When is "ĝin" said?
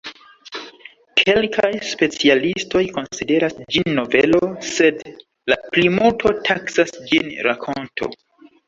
3.77-3.93, 7.13-7.33